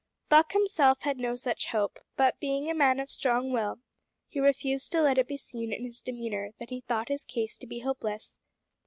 Buck 0.29 0.53
himself 0.53 1.03
had 1.03 1.19
no 1.19 1.35
such 1.35 1.67
hope; 1.67 1.99
but, 2.15 2.39
being 2.39 2.67
a 2.67 2.73
man 2.73 2.99
of 2.99 3.11
strong 3.11 3.51
will, 3.51 3.75
he 4.27 4.39
refused 4.39 4.91
to 4.93 5.01
let 5.03 5.19
it 5.19 5.27
be 5.27 5.37
seen 5.37 5.71
in 5.71 5.85
his 5.85 6.01
demeanour 6.01 6.53
that 6.57 6.71
he 6.71 6.81
thought 6.81 7.09
his 7.09 7.23
case 7.23 7.55
to 7.59 7.67
be 7.67 7.81
hopeless. 7.81 8.39